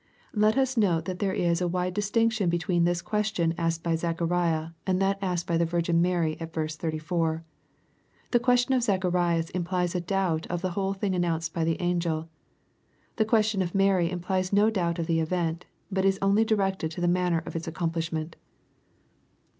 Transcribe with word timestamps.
]Let 0.33 0.57
us 0.57 0.77
note 0.77 1.05
that 1.05 1.19
there 1.19 1.31
is 1.31 1.61
a 1.61 1.67
wide 1.67 1.93
distinction 1.93 2.49
between 2.49 2.85
this 2.85 3.03
question 3.03 3.53
asked 3.55 3.83
by 3.83 3.93
Zacharias, 3.95 4.71
and 4.87 4.99
that 4.99 5.19
asked 5.21 5.45
by 5.45 5.57
the 5.57 5.65
Virgin 5.65 6.01
Mary, 6.01 6.41
at 6.41 6.51
verse 6.51 6.75
84. 6.83 7.43
The 8.31 8.39
question 8.39 8.73
of 8.73 8.81
Zacha 8.81 9.13
rias 9.13 9.51
implies 9.51 9.93
a 9.93 10.01
doubt 10.01 10.47
of 10.47 10.63
the 10.63 10.71
whole 10.71 10.93
thing 10.95 11.13
announced 11.13 11.53
by 11.53 11.63
the 11.63 11.79
angeL 11.79 12.29
The 13.17 13.25
question 13.25 13.61
of 13.61 13.75
Mary 13.75 14.09
implies 14.09 14.51
no 14.51 14.71
doubt 14.71 14.97
of 14.97 15.05
the 15.05 15.19
event, 15.19 15.67
but 15.91 16.03
is 16.03 16.17
only 16.19 16.45
directed 16.45 16.89
to 16.93 17.01
the 17.01 17.07
manner 17.07 17.43
of 17.45 17.55
its 17.55 17.67
accomplishment. 17.67 18.37